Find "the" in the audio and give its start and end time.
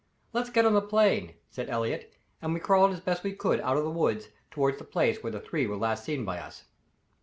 0.73-0.81, 3.83-3.91, 4.79-4.83, 5.31-5.39